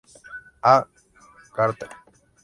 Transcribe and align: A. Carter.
A. 0.63 0.87
Carter. 1.53 1.89